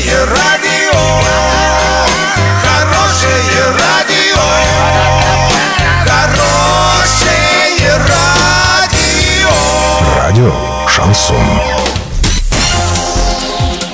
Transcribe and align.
Хорошее 0.00 0.24
радио, 0.24 0.98
хорошее 2.62 3.64
радио, 3.78 4.40
хорошее 6.06 7.98
радио. 8.08 9.50
Радио 10.16 10.54
Шансон. 10.88 11.36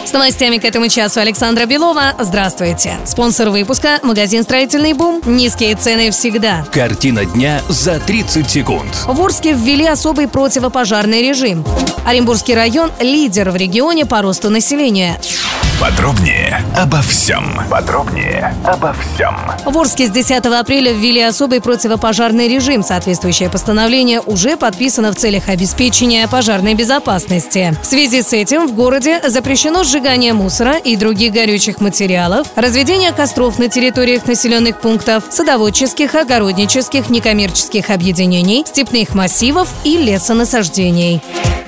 С 0.04 0.12
новостями 0.12 0.58
к 0.58 0.64
этому 0.64 0.86
часу 0.88 1.18
Александра 1.18 1.66
Белова. 1.66 2.14
Здравствуйте. 2.20 2.98
Спонсор 3.04 3.50
выпуска– 3.50 3.98
магазин 4.04 4.44
«Строительный 4.44 4.92
бум». 4.92 5.20
Низкие 5.26 5.74
цены 5.74 6.12
всегда. 6.12 6.64
Картина 6.72 7.24
дня 7.24 7.62
за 7.68 7.98
30 7.98 8.48
секунд. 8.48 8.94
В 9.06 9.20
Орске 9.20 9.54
ввели 9.54 9.86
особый 9.86 10.28
противопожарный 10.28 11.22
режим. 11.22 11.64
Оренбургский 12.04 12.54
район– 12.54 12.92
лидер 13.00 13.50
в 13.50 13.56
регионе 13.56 14.06
по 14.06 14.22
росту 14.22 14.50
населения. 14.50 15.18
Подробнее 15.80 16.64
обо 16.74 17.02
всем. 17.02 17.60
Подробнее 17.68 18.54
обо 18.64 18.94
всем. 18.94 19.36
В 19.66 19.76
Орске 19.76 20.06
с 20.06 20.10
10 20.10 20.46
апреля 20.46 20.92
ввели 20.92 21.20
особый 21.20 21.60
противопожарный 21.60 22.48
режим. 22.48 22.82
Соответствующее 22.82 23.50
постановление 23.50 24.22
уже 24.22 24.56
подписано 24.56 25.12
в 25.12 25.16
целях 25.16 25.50
обеспечения 25.50 26.26
пожарной 26.28 26.72
безопасности. 26.72 27.76
В 27.82 27.86
связи 27.86 28.22
с 28.22 28.32
этим 28.32 28.66
в 28.66 28.74
городе 28.74 29.20
запрещено 29.28 29.84
сжигание 29.84 30.32
мусора 30.32 30.78
и 30.78 30.96
других 30.96 31.34
горючих 31.34 31.78
материалов, 31.78 32.46
разведение 32.56 33.12
костров 33.12 33.58
на 33.58 33.68
территориях 33.68 34.26
населенных 34.26 34.80
пунктов, 34.80 35.24
садоводческих, 35.28 36.14
огороднических, 36.14 37.10
некоммерческих 37.10 37.90
объединений, 37.90 38.64
степных 38.66 39.14
массивов 39.14 39.68
и 39.84 39.98
лесонасаждений. 39.98 41.22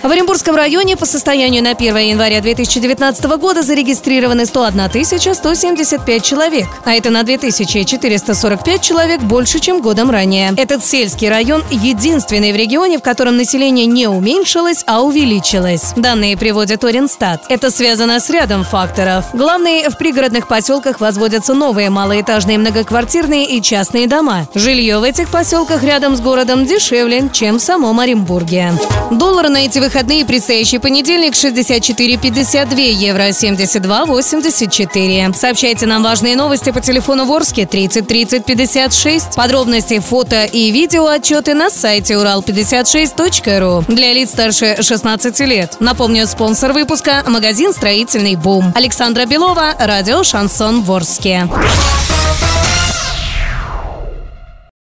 В 0.09 0.11
Оренбургском 0.11 0.57
районе 0.57 0.97
по 0.97 1.05
состоянию 1.05 1.63
на 1.63 1.73
1 1.73 1.95
января 1.99 2.41
2019 2.41 3.25
года 3.37 3.61
зарегистрированы 3.61 4.47
101 4.47 5.35
175 5.35 6.23
человек, 6.23 6.67
а 6.87 6.95
это 6.95 7.11
на 7.11 7.25
2445 7.25 8.81
человек 8.81 9.21
больше, 9.21 9.59
чем 9.59 9.83
годом 9.83 10.11
ранее. 10.11 10.55
Этот 10.57 10.83
сельский 10.83 11.29
район 11.29 11.63
единственный 11.71 12.55
в 12.55 12.57
регионе, 12.57 12.97
в 12.97 13.03
котором 13.03 13.37
население 13.37 13.85
не 13.85 14.07
уменьшилось, 14.07 14.83
а 14.87 15.03
увеличилось. 15.03 15.93
Данные 15.95 16.39
приводит 16.39 16.85
Оренстат. 16.85 17.45
Это 17.51 17.71
связано 17.71 18.19
с 18.19 18.31
рядом 18.31 18.65
факторов. 18.65 19.27
Главные, 19.35 19.91
в 19.91 19.99
пригородных 19.99 20.49
поселках 20.49 21.01
возводятся 21.01 21.53
новые 21.53 21.91
малоэтажные 21.91 22.57
многоквартирные 22.57 23.45
и 23.45 23.61
частные 23.61 24.09
дома. 24.09 24.49
Жилье 24.55 25.01
в 25.01 25.03
этих 25.03 25.29
поселках 25.29 25.83
рядом 25.83 26.17
с 26.17 26.23
городом 26.23 26.65
дешевле, 26.65 27.29
чем 27.31 27.59
в 27.59 27.63
самом 27.63 28.01
Оренбурге. 28.01 28.73
Доллар 29.11 29.51
на 29.51 29.59
эти 29.59 29.79
выходные 29.79 29.98
предстоящий 30.07 30.79
понедельник 30.79 31.35
64,52 31.35 32.81
евро 32.81 33.31
72,84. 33.31 35.35
Сообщайте 35.35 35.87
нам 35.87 36.05
важные 36.05 36.37
новости 36.37 36.71
по 36.71 36.81
телефону 36.81 37.25
Ворске 37.25 37.67
30 37.67 38.07
30 38.07 38.45
56. 38.45 39.35
Подробности, 39.35 39.99
фото 39.99 40.45
и 40.45 40.71
видео 40.71 41.09
отчеты 41.09 41.55
на 41.55 41.71
сайте 41.71 42.15
урал56.ру 42.15 43.85
для 43.93 44.13
лиц 44.13 44.31
старше 44.31 44.77
16 44.81 45.41
лет. 45.41 45.79
Напомню, 45.81 46.29
спонсор 46.29 46.73
выпуска– 46.73 47.25
магазин 47.27 47.73
«Строительный 47.73 48.37
бум». 48.37 48.73
Александра 48.77 49.27
Белова, 49.27 49.75
радио 49.79 50.23
«Шансон 50.23 50.83
Ворске». 50.83 51.49